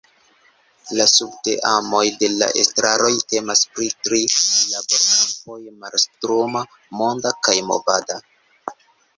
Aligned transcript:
La 0.99 1.05
subteamoj 1.09 1.99
de 2.23 2.29
la 2.43 2.47
estraro 2.63 3.11
temas 3.33 3.61
pri 3.75 3.91
tri 4.07 4.23
laborkampoj, 4.71 5.61
mastruma, 5.85 6.65
monda 7.03 7.35
kaj 7.49 7.59
movada. 7.71 8.19